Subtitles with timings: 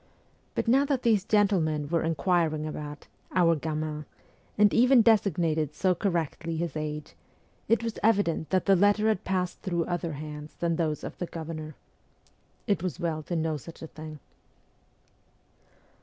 [0.55, 3.05] But now that these gentlemen were inquiring about'
[3.39, 4.05] our gamin,'
[4.57, 7.13] and even designated so correctly his age,
[7.67, 11.27] it was evident that the letter had passed through other hands than those of the
[11.27, 11.75] governor^
[12.65, 14.17] It was well to know such a thing.